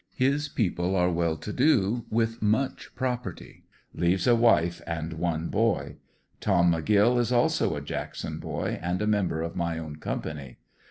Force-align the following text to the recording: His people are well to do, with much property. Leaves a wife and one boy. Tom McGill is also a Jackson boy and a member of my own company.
His 0.15 0.49
people 0.49 0.95
are 0.95 1.11
well 1.11 1.37
to 1.37 1.53
do, 1.53 2.07
with 2.09 2.41
much 2.41 2.89
property. 2.95 3.65
Leaves 3.93 4.25
a 4.25 4.35
wife 4.35 4.81
and 4.87 5.13
one 5.13 5.49
boy. 5.49 5.97
Tom 6.39 6.71
McGill 6.71 7.19
is 7.19 7.31
also 7.31 7.75
a 7.75 7.81
Jackson 7.81 8.39
boy 8.39 8.79
and 8.81 8.99
a 9.03 9.05
member 9.05 9.43
of 9.43 9.55
my 9.55 9.77
own 9.77 9.97
company. 9.97 10.57